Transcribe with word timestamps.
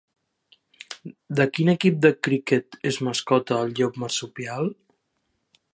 De 1.39 1.45
quin 1.57 1.69
equip 1.73 1.99
de 2.07 2.11
criquet 2.27 2.79
és 2.93 2.99
mascota 3.09 3.61
el 3.67 3.77
llop 3.81 4.01
marsupial? 4.05 4.73